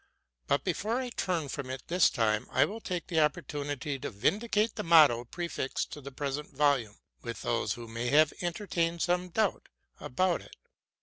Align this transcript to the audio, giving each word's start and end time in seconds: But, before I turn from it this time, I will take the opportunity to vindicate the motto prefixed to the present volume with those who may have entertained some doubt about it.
But, 0.47 0.63
before 0.63 0.99
I 0.99 1.11
turn 1.11 1.47
from 1.47 1.69
it 1.69 1.83
this 1.87 2.09
time, 2.09 2.47
I 2.49 2.65
will 2.65 2.81
take 2.81 3.05
the 3.05 3.19
opportunity 3.19 3.99
to 3.99 4.09
vindicate 4.09 4.75
the 4.75 4.81
motto 4.81 5.25
prefixed 5.25 5.91
to 5.91 6.01
the 6.01 6.11
present 6.11 6.49
volume 6.49 6.97
with 7.21 7.43
those 7.43 7.73
who 7.73 7.87
may 7.87 8.07
have 8.07 8.33
entertained 8.41 9.03
some 9.03 9.29
doubt 9.29 9.69
about 9.99 10.41
it. 10.41 10.55